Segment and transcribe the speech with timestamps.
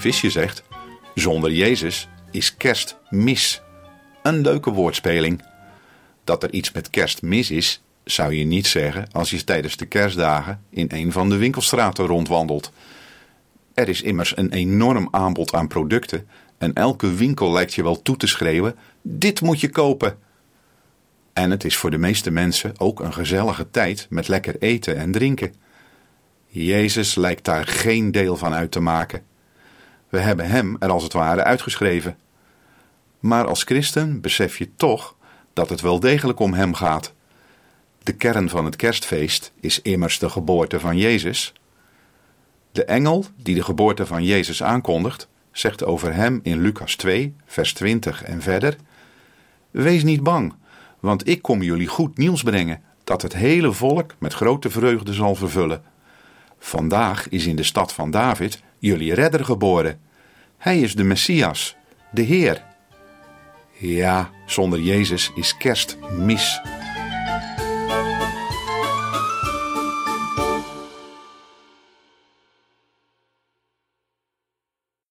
[0.00, 0.62] Visje zegt:
[1.14, 3.62] zonder Jezus is kerst mis.
[4.22, 5.42] Een leuke woordspeling.
[6.24, 9.86] Dat er iets met kerst mis is, zou je niet zeggen als je tijdens de
[9.86, 12.72] kerstdagen in een van de winkelstraten rondwandelt.
[13.74, 18.16] Er is immers een enorm aanbod aan producten en elke winkel lijkt je wel toe
[18.16, 20.18] te schreeuwen: dit moet je kopen.
[21.32, 25.12] En het is voor de meeste mensen ook een gezellige tijd met lekker eten en
[25.12, 25.54] drinken.
[26.46, 29.28] Jezus lijkt daar geen deel van uit te maken.
[30.10, 32.18] We hebben hem er als het ware uitgeschreven.
[33.18, 35.16] Maar als christen besef je toch
[35.52, 37.12] dat het wel degelijk om hem gaat.
[38.02, 41.52] De kern van het kerstfeest is immers de geboorte van Jezus.
[42.72, 47.72] De engel die de geboorte van Jezus aankondigt, zegt over hem in Lucas 2, vers
[47.72, 48.76] 20 en verder:
[49.70, 50.54] Wees niet bang,
[51.00, 55.34] want ik kom jullie goed nieuws brengen, dat het hele volk met grote vreugde zal
[55.34, 55.82] vervullen.
[56.58, 60.00] Vandaag is in de stad van David jullie redder geboren.
[60.60, 61.76] Hij is de Messias,
[62.10, 62.62] de Heer.
[63.78, 66.60] Ja, zonder Jezus is kerst mis.